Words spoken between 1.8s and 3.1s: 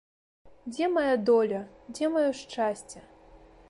дзе маё шчасце?